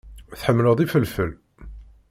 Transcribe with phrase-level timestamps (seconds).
[0.39, 1.31] Tḥemmel ifelfel.